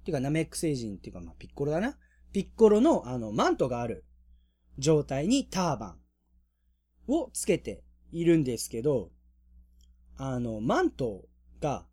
[0.01, 1.97] っていうかナメック星人っていうかまあピッコロだな。
[2.31, 4.05] ピッコロのあのマントがある
[4.77, 5.87] 状態にターバ
[7.07, 9.11] ンをつけているんですけど、
[10.17, 11.25] あの、マント
[11.59, 11.85] が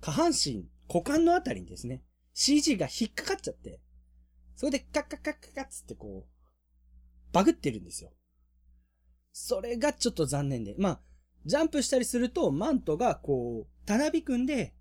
[0.00, 2.02] 下半身、股間のあたりにですね、
[2.34, 3.80] CG が引っかかっちゃって、
[4.56, 8.10] それでカッカッカッカッカッつってこう、バグってるんですよ。
[9.32, 10.74] それがちょっと残念で。
[10.78, 11.00] まあ、
[11.46, 14.74] ジャンプしたりすると、マントがこう、たなびくんで、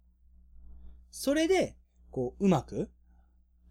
[1.11, 1.75] それで、
[2.11, 2.89] こう、うまく、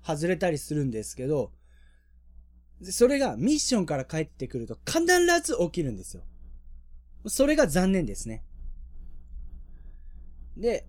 [0.03, 1.53] 外れたりするんですけど、
[2.83, 5.05] それがミッションから帰ってくると必
[5.43, 6.23] ず起きるんですよ。
[7.27, 8.45] それが残念ですね。
[10.57, 10.87] で、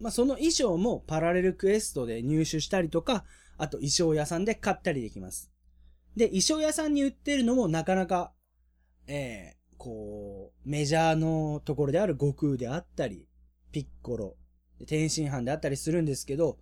[0.00, 3.24] まあ、その衣装もパラレルクエストで入手したりとか、
[3.58, 5.50] あと衣装屋さんで買ったりできます。
[6.16, 8.32] で、衣装屋さんに売ってるのもなかなか、
[9.06, 13.28] えー、こう、メジャーのところである悟空であったり、
[13.72, 14.36] ピッコロ、
[14.86, 16.58] 天津飯であったりするんですけど、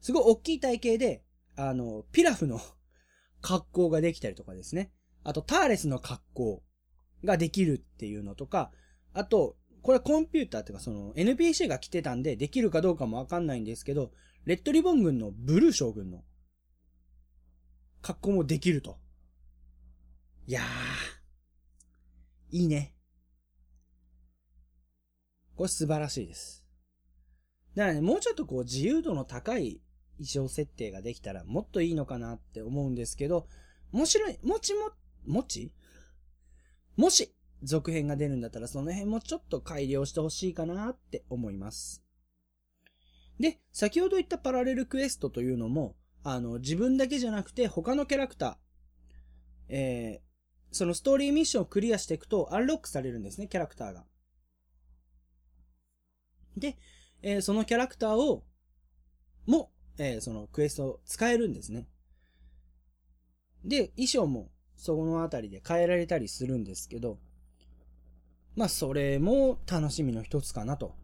[0.00, 1.22] すごい大きい体型で、
[1.56, 2.60] あの、ピラフの
[3.42, 4.90] 格好ができたりとかですね。
[5.24, 6.62] あと、ターレスの格好
[7.24, 8.70] ができるっていうのとか、
[9.12, 14.12] あと、これコンピューターっていうかその NPC が来てたんでできるかどうかもわかんないんですけど、
[14.44, 16.22] レッドリボン軍のブルー将軍の
[18.00, 18.98] 格好もできると。
[20.46, 22.94] いやー、いいね。
[25.56, 26.64] これ素晴らしいです。
[27.74, 29.80] だからね、もうちょっとこう自由度の高い
[30.18, 33.46] 衣装設定ができたらもっといいのかなって思うんですけど、
[33.90, 34.90] もしろ、もちも、
[35.26, 35.72] もち？
[36.96, 42.02] もし、続編が出るんだったらその辺もちょっと改良してほしいかなって思います。
[43.38, 54.04] で、先ほど言ったパラレルクエストというのも、あの、自分だけじゃなくて他のキャラクター、えー、そのストーリーミッションをクリアしていくとアンロックされるんですね、キャラクターが。
[56.56, 56.76] で、
[57.22, 58.44] えーそのキャラクターを、
[59.46, 61.86] も、えーそのクエストを使えるんですね。
[63.64, 67.18] で、衣装もそこのあたりで変えられたりするんですけど、
[68.56, 70.94] まあそれも楽しみの一つかなと。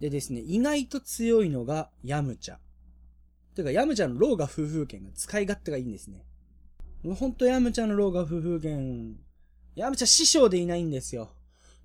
[0.00, 2.56] でですね、意外と強いのがヤムチャ。
[3.54, 6.24] てかヤムチャのローガ夫婦剣が使い勝手がいいんですね。
[7.14, 9.16] ほんとヤムチャのローガ夫婦剣、
[9.74, 11.30] ヤムチャ師匠でいないんですよ。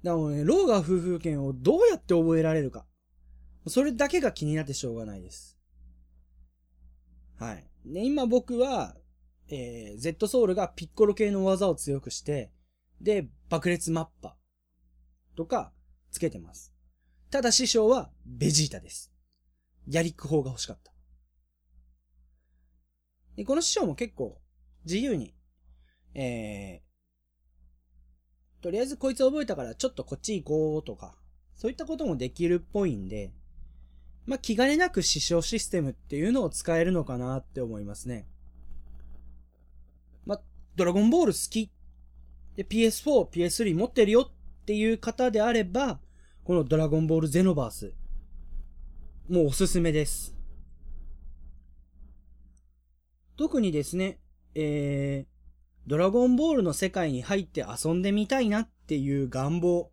[0.03, 2.85] だからね、ローガ夫婦剣をどうやって覚えられるか。
[3.67, 5.57] それだけが気になってしょうがないです。
[7.39, 7.67] はい。
[7.85, 8.95] で、今僕は、
[9.47, 12.51] えー、Z ソウルがピッコロ系の技を強くして、
[13.01, 14.35] で、爆裂マッパ
[15.35, 15.71] とか
[16.11, 16.73] つけてます。
[17.29, 19.11] ただ師匠はベジータです。
[19.87, 20.93] ヤリック砲が欲しかった。
[23.35, 24.39] で、この師匠も結構
[24.85, 25.35] 自由に、
[26.13, 31.15] えー、とりあえずこいつ覚えたからちょっとこっち行こうとか、
[31.55, 33.33] そういったこともできるっぽいんで、
[34.25, 38.27] まあ、気兼ねなく師匠システムっていうのを使えるのかなって思いますね。
[40.25, 40.41] まあ、
[40.75, 41.71] ドラゴンボール好き。
[42.55, 45.99] で、PS4、PS3 持ってるよっていう方であれば、
[46.43, 47.93] このドラゴンボールゼノバース、
[49.29, 50.35] もうおすすめです。
[53.37, 54.19] 特にですね、
[54.55, 55.35] えー、
[55.87, 59.91] ドラゴンボールの世界に入って遊んでみたいなっていう願望、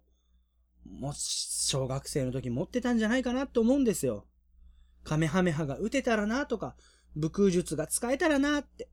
[0.84, 4.26] もし、小学生の時持ってたんじゃないかなと思うんですよ。
[5.04, 6.76] カメハメハが撃てたらなとか、
[7.16, 8.88] 武空術が使えたらなって。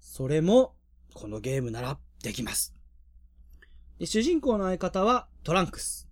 [0.00, 0.74] それも、
[1.14, 2.74] このゲームならできます。
[3.98, 6.08] で、主人公の相方はトランクス。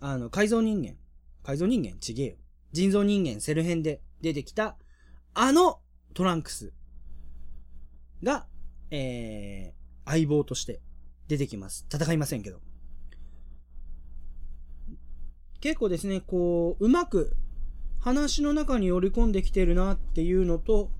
[0.00, 0.96] あの、改造人間。
[1.42, 2.36] 改造人間ちげえよ。
[2.72, 4.76] 人造人間セル編で出てきた、
[5.34, 5.80] あの
[6.14, 6.72] トランクス
[8.22, 8.46] が、
[8.90, 10.80] えー、相棒として
[11.28, 11.86] 出てきます。
[11.92, 12.60] 戦いませんけど。
[15.60, 17.36] 結構ですね、こう、うまく
[17.98, 20.90] 話の中に織り込んできてるなっていうのと、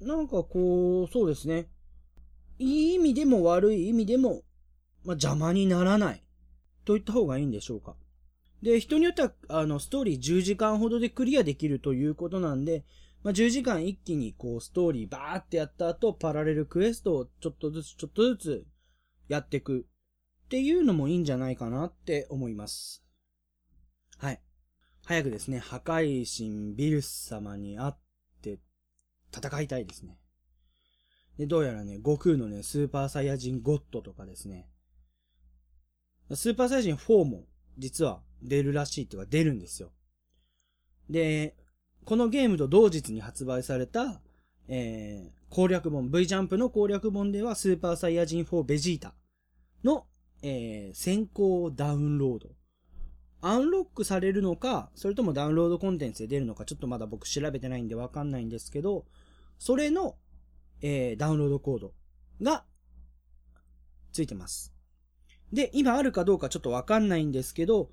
[0.00, 1.68] なんかこう、そうですね。
[2.58, 4.42] いい意味でも悪い意味でも、
[5.04, 6.22] まあ、邪魔にならない。
[6.84, 7.96] と言った方がいいんでしょうか。
[8.62, 12.84] で、人によっては、あの、ストーリー10時間ほどでクリアできるということなんで、
[13.22, 18.66] まあ、10時間一気にこう、ストーリーバーってやった後、パラレルクエストをちょっとずつちょっとずつ
[19.28, 19.86] やっていく
[20.46, 23.04] っていうのもいいんじゃないかなって思います。
[24.16, 24.40] はい。
[25.04, 27.94] 早くですね、破壊神ビルス様に会っ
[28.42, 28.60] て
[29.36, 30.20] 戦いたいですね。
[31.36, 34.68] で、どうやらね、悟空のね、スーパーサイヤ人ゴッドとかですね。
[36.32, 37.44] スーパーサイヤ人4も、
[37.76, 39.90] 実は出るらしいっていうか出るんですよ。
[41.10, 41.56] で、
[42.04, 44.20] このゲームと同日に発売された、
[44.68, 49.14] えー、攻略本、V ジャンプの攻略本では、スーパーサイヤ人4ベジータ
[49.82, 50.06] の、
[50.42, 52.48] えー、先行ダウンロード。
[53.42, 59.06] アンロックされるのか、それともダウンロードコンテンツで出るのか、ちょっとまだ僕調べてないんでわかんないんですけど、
[59.58, 60.16] それの、
[60.80, 61.94] えー、ダウンロードコード
[62.42, 62.64] が、
[64.12, 64.72] ついてます。
[65.52, 67.90] で、今あるかどうかちょっとわかんないんですけど、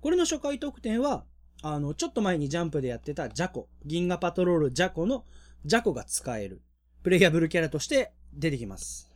[0.00, 1.24] これの初回特典は、
[1.62, 5.24] あの、ちょっと前にジャンプでやってたジャコ、銀河パトロールジャコの
[5.64, 6.62] ジャコが使える、
[7.02, 9.11] プレイヤブルキャラとして出てきます。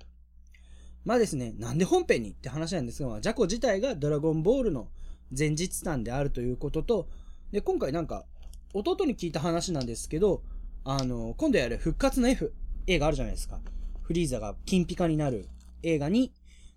[1.06, 4.88] まあですね、なんで本編にって話なんですが、ジャコ自体がドラゴンボールの
[5.36, 7.08] 前日譚であるということと、
[7.52, 8.26] で、今回なんか、
[8.74, 10.42] 弟に聞いた話なんですけど、
[10.82, 12.52] あの、今度やる復活の F
[12.88, 13.60] 映画あるじゃないですか。
[14.02, 15.48] フリーザが金ピカになる
[15.84, 16.32] 映画に、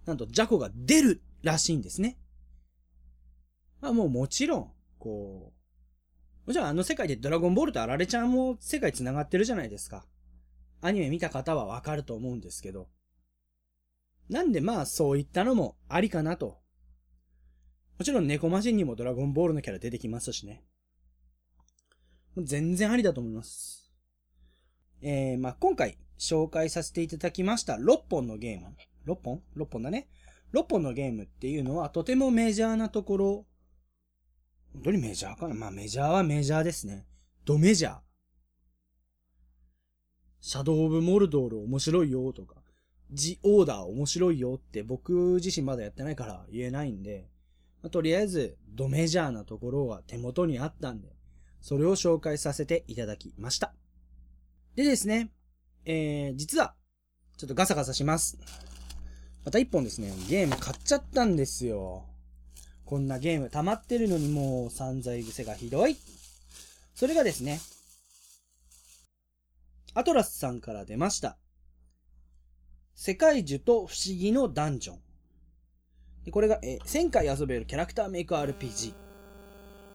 [0.05, 2.19] なんとジャコが出るらしいんですね。
[3.81, 5.53] まあもうもちろん、こ
[6.45, 10.05] う、もちろんあの世界でドラゴンボールとあられちゃんも世界繋がってるじゃないですか。
[10.81, 12.89] アニメ見た方はわかると思うんですけど。
[14.29, 16.59] なんでまあそういったのもありかなと
[17.99, 20.63] もちろん猫マジンにもドラゴンボールのキャラ出てきますしね。
[22.37, 23.91] 全然ありだと思います。
[25.01, 28.67] えー、まあ、今回紹介させていただきました6本のゲーム。
[29.05, 30.07] 6本 ?6 本だね。
[30.53, 33.45] 6本のゲームっていうのはとてもメジャーなところ。
[34.73, 35.55] 本当にメジャーかな？
[35.55, 37.05] まあメジャーはメジャーですね。
[37.43, 37.99] ドメジャー。
[40.39, 42.58] シャドウ・オブ・モルドール面白いよとか、
[43.11, 47.29] ジ・オーダー面白いよって僕自身まだやってないから言えないんで、
[47.81, 51.15] まあ、とりあえず、ドメジャーなところは手元にあったんで、
[51.61, 53.73] それを紹介させていただきました。
[54.75, 55.31] でですね、
[55.85, 56.75] えー、実は、
[57.37, 58.37] ちょっとガサガサします。
[59.45, 62.05] また一本ですね、ゲーム買っちゃったんですよ。
[62.85, 65.95] こんなゲーム溜まってるのにもう散財癖がひどい。
[66.95, 67.59] それがですね、
[69.93, 71.37] アトラスさんから出ました。
[73.01, 74.99] 世界樹と不思議のダンジョン。
[76.25, 78.93] でこれが、え1000回遊べるキャラクターメイク RPG。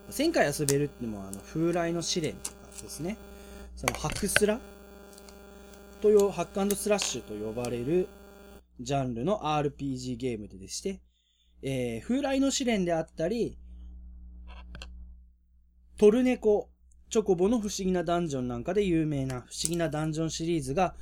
[0.08, 3.18] 1000回遊べるってのも、あの、風来の試練とかですね。
[3.76, 4.58] その、ハクスラ
[6.00, 8.08] という、ハックスラッシュと呼ばれる
[8.80, 11.02] ジャンルの RPG ゲームででして、
[11.60, 13.58] えー、風来の試練であったり、
[15.98, 16.70] トルネコ、
[17.10, 20.94] チョコボの不思議なダンジョンなんかで有名な不思議なダンジョンシリーズが、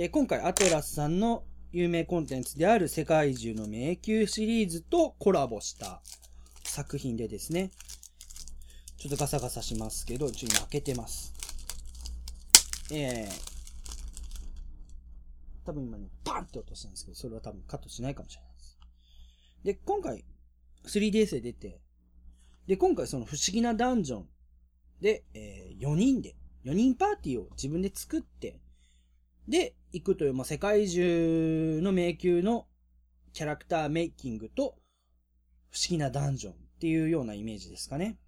[0.00, 6.02] え、今回アトラスさんの有名コンテンツである世界中の迷宮シリーズとコラボした
[6.62, 7.72] 作品でですね、
[8.96, 11.34] ちょっとガサガサしますけど、ちょっと開けてます。
[12.92, 13.30] えー、
[15.66, 18.78] 多分今ね、パンって落としたんですけど、それは多分カットしないかもしれないです。
[19.64, 20.24] で、今回、
[20.86, 21.80] 3DS で出て、
[22.68, 24.28] で、今回その不思議なダンジョン
[25.00, 28.60] で、えー、4人で、4人パーティーを自分で作って、
[29.48, 32.66] で、行くという、まあ、世界中の迷宮の
[33.32, 34.76] キャラクターメイキングと
[35.70, 38.18] 不思議なダンジョンっていうようなイメージですかね。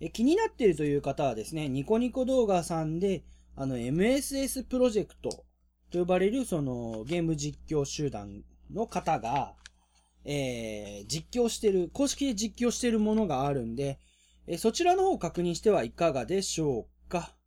[0.00, 3.24] え気になっているという方はですね、ニコニコ動画さんで、
[3.56, 5.44] あの、MSS プロジェクト
[5.90, 9.54] と呼ばれるそのゲーム実況集団の方が、
[10.24, 13.98] えー、実況してる、公式で実況してるものがあるんで、
[14.46, 17.37] えそちらの方を確認してはいかがでしょうか。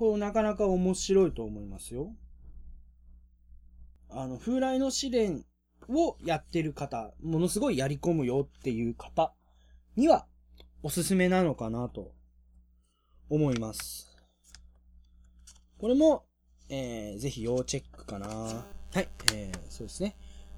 [0.00, 2.14] こう、なかなか面白いと思いますよ。
[4.08, 5.44] あの、風来の試練
[5.90, 9.34] をやってる方、ものすごいやり込むよっていう方
[9.96, 10.26] には、
[10.82, 12.14] おすすめなのかなと、
[13.28, 14.16] 思います。
[15.76, 16.24] これも、
[16.70, 18.26] えー、ぜひ要チェックかな。
[18.26, 18.64] は
[19.02, 20.16] い、えー、そうですね。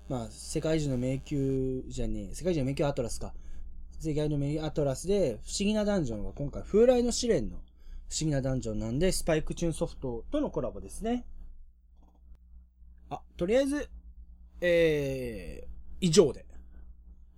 [0.08, 3.34] まあ、世界中の迷宮じゃねえ、世界中の迷宮アトラスか。
[3.98, 7.58] 世界の迷宮アトラスで、不思議なダンジョンが今回、風来の試練の
[8.12, 11.24] 不思議なダンジョンなんで、スパイクチューンソフトとのコラボですね。
[13.08, 13.88] あ、とりあえず、
[14.60, 15.68] えー、
[16.02, 16.44] 以上で。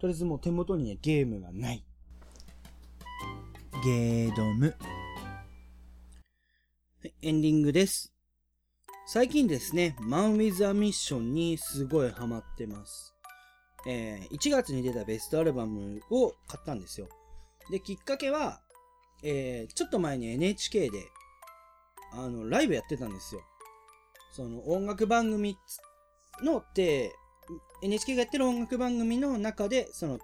[0.01, 1.85] とりあえずもう手元にね、ゲームがない。
[3.85, 4.75] ゲードム。
[7.23, 8.13] エンディングです。
[9.07, 13.15] 最近ですね、マン・ウィズ・ア・ミッションにすごいハマってます。
[13.87, 17.09] えー、1月に出たベストアルバムを買ったんですよ。
[17.71, 18.64] で、きっかけは、
[19.25, 20.99] えー、ちょっと前に NHK で、
[22.13, 23.41] あの、ライブやってたんですよ。
[24.33, 25.57] その音楽番組
[26.43, 27.13] のって、
[27.83, 30.19] NHK がやってる音楽番組の中で、その、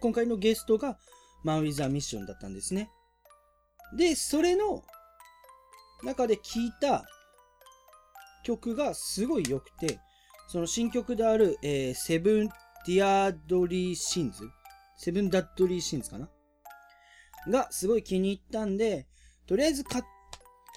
[0.00, 0.98] 今回のゲストが、
[1.44, 2.90] MAN WITH A MISSION だったんですね。
[3.96, 4.82] で、それの
[6.04, 7.04] 中で聞いた
[8.44, 9.98] 曲がすごい良くて、
[10.48, 12.48] その新曲である、えー Seven
[12.86, 14.48] Deadly Sins？
[14.98, 16.28] Seven Deadly Sins かな？
[17.48, 19.06] がすごい気に入ったんで、
[19.46, 20.00] とりあえずか、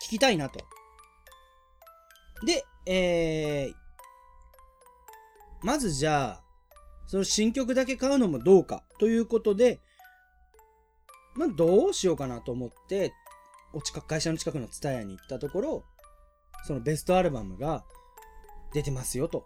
[0.03, 0.59] 聞きたいなと。
[2.45, 3.73] で、えー、
[5.61, 6.43] まずじゃあ、
[7.07, 9.79] その新曲だけ買うのもどうかということで、
[11.35, 13.13] まあどうしようかなと思って、
[13.73, 15.83] お近く会社の近くのツタヤに行ったところ、
[16.65, 17.83] そのベストアルバムが
[18.73, 19.45] 出てますよと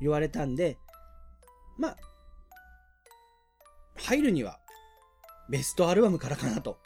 [0.00, 0.78] 言われたんで、
[1.76, 1.96] まあ、
[3.96, 4.60] 入るには
[5.48, 6.78] ベストアルバムからかなと。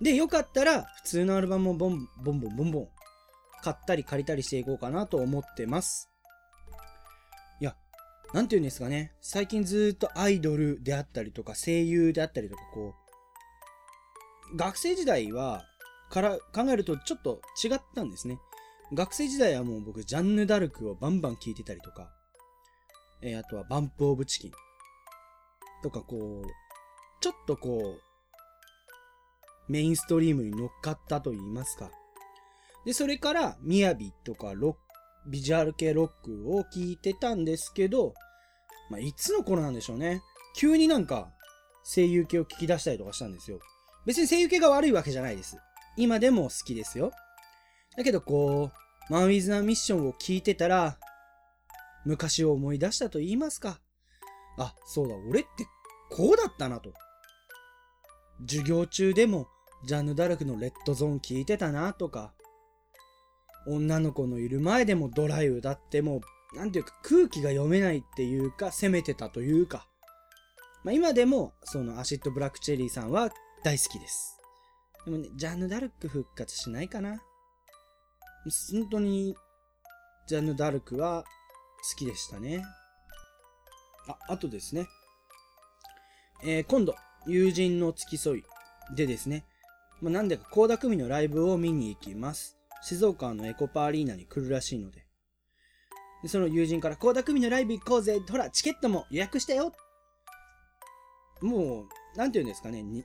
[0.00, 2.88] で、よかったら普通のアルバムをボンボンボンボンボン
[3.62, 6.10] 買ったり借りたりしていこうかなと思ってます。
[7.60, 7.76] いや、
[8.32, 9.12] なんて言うんですかね。
[9.20, 12.94] 最近ずっとアイドルであったりとか声優であったりとかこ
[14.52, 15.64] う、学生時代は、
[16.10, 18.38] から考えるとちょっと違ったんですね。
[18.92, 22.10] 学生時代はもう僕、ジャンヌ・ダルクをバンバン聴いてたりとか、
[23.22, 24.52] えーあとはバンプ・オブ・チキン
[25.82, 26.69] とかこう、
[27.20, 31.90] ちょっとこう、メインストリームに乗っかったと言いますか。
[32.84, 34.78] で、それから、ミヤビとかロック、
[35.28, 38.14] ビジュアル系ロックを聴いてたんですけど、
[38.90, 40.22] まあ、いつの頃なんでしょうね。
[40.56, 41.30] 急になんか、
[41.84, 43.60] 声優系を聞き出したりとかしたんですよ。
[44.06, 45.58] 別に声優系が悪いわけじゃないです。
[45.96, 47.12] 今でも好きですよ。
[47.96, 48.70] だけどこ
[49.08, 50.98] う、マンウィズナミッションを聞いてたら、
[52.04, 53.80] 昔を思い出したと言いますか。
[54.58, 55.66] あ、そうだ、俺って
[56.10, 56.92] こうだったなと。
[58.40, 59.48] 授業中でも
[59.84, 62.32] ジャンヌ・ダルクのレッドゾーン聞いてたなとか、
[63.66, 66.20] 女の子のいる前でもドライ歌っても
[66.52, 69.86] う、なんていうか空気が読めないっていうか、攻めてたというか。
[70.84, 73.30] まあ今でも、そのアシッド・ブラック・チェリーさんは
[73.64, 74.38] 大好きです。
[75.04, 77.22] でもね、ジャンヌ・ダルク復活しないかな。
[78.72, 79.34] 本当に、
[80.26, 81.24] ジャンヌ・ダルクは
[81.90, 82.64] 好きでしたね。
[84.08, 84.86] あ、あとですね。
[86.42, 86.94] えー今度、
[87.26, 88.44] 友人の付き添い
[88.94, 89.44] でですね、
[90.00, 92.56] まあ、なんでか、高田組のライブを見に行きます。
[92.82, 95.06] 静岡のエコパアリーナに来るらしいので。
[96.22, 99.72] でその友人から、高田組のライブ行こうぜほら、チケットも予約したよ
[101.42, 103.04] もう、なんて言うんですかね、に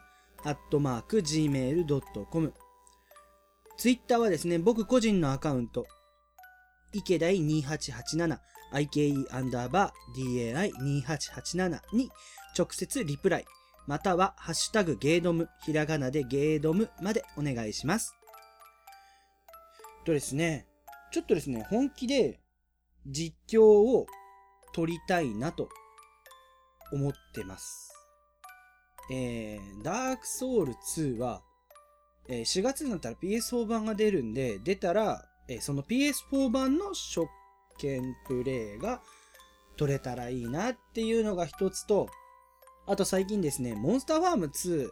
[0.44, 2.52] アットマーク gmail.com
[3.76, 5.86] ツイッターはですね、僕個人のアカウント、
[6.92, 8.38] 池田2887
[8.72, 12.10] ike アンダーバー dai2887 に
[12.58, 13.44] 直接リプライ、
[13.88, 18.14] または、ハッシュタグゲードム、ひらがなでゲードムまでお願いします。
[20.04, 20.66] とですね、
[21.10, 22.38] ちょっとですね、本気で
[23.06, 24.06] 実況を
[24.74, 25.70] 撮りたいなと
[26.92, 27.90] 思ってます。
[29.10, 31.42] えー、ダークソウル2は、
[32.28, 37.20] えー4月になったら PS4 版が出るんで、出たら、えーその PS4 版の初
[37.78, 39.00] 見プレイが
[39.78, 42.10] 撮れたらいいなっていうのが一つと、
[42.90, 44.88] あと最近ですね、モンスターファーム2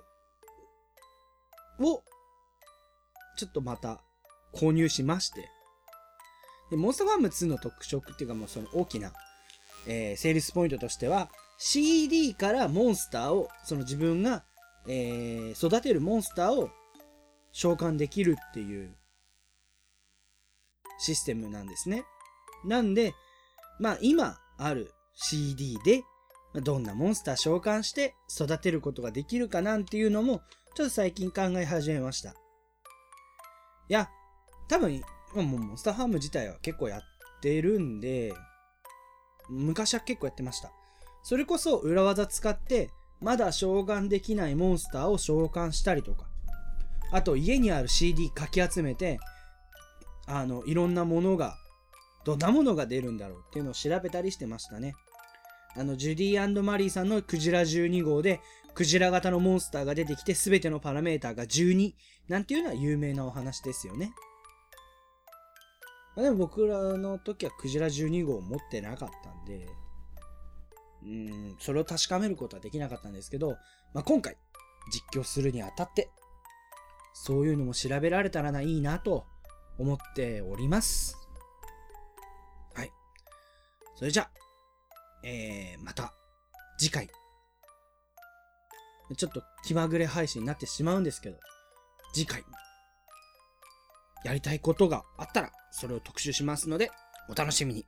[1.82, 2.03] を、
[3.38, 4.03] ちょっとまた
[4.55, 5.49] 購入しまして。
[6.70, 9.14] で、モンスターファーム2の特色っていうかもうその大きな、
[9.86, 14.44] えーセールスポイントとしては、CD からモンスターを、その自分が、
[14.86, 16.68] えー育てるモンスターを
[17.53, 18.94] 召喚できるっていう
[20.99, 22.05] システムなんですね。
[22.66, 23.14] なんで、
[23.80, 26.03] まあ今ある CD で、
[26.61, 30.40] どんなモンスター召喚して育てることができるかなんていうのも、
[30.74, 32.30] ちょっと最近考え始めました。
[32.30, 32.34] い
[33.88, 34.09] や、
[34.68, 35.00] 多分、
[35.34, 37.02] もうモンスターファーム自体は結構やっ
[37.40, 38.34] てるんで、
[39.48, 40.72] 昔は結構やってました。
[41.22, 42.90] それこそ裏技使って、
[43.20, 46.26] まだ召喚できないモンスターを召喚したりとか、
[47.12, 49.18] あと家にある CD かき集めて、
[50.26, 51.57] あの、いろんなものが、
[52.24, 54.94] どんなものが出るんだろうっていうのを調べたりしてましたね。
[55.77, 58.41] あの、ジュディマリーさんのクジラ12号で、
[58.74, 61.95] クジラ型のモンスターが出てきて全てのパラメーターが12
[62.29, 64.12] なんていうのは有名なお話ですよね。
[66.14, 69.66] まあ、でも僕らの時はクジラ12号を持ってなかったんで、
[71.05, 73.57] うん、それを確かめることはできなかったんですけど、
[73.95, 74.37] まあ、今回
[74.93, 76.11] 実況するにあたって、
[77.14, 79.24] そういうのも調べられたらないいなと
[79.79, 81.16] 思っております。
[82.74, 82.93] はい。
[83.95, 84.45] それじゃあ、
[85.27, 86.14] えー、また
[86.79, 87.11] 次回
[89.14, 91.39] ちょっと気まぐれ配信になってしまうんですけど、
[92.12, 92.43] 次回、
[94.24, 96.91] やりたいことがあったら、それを特集しますので、
[97.29, 97.87] お楽しみに。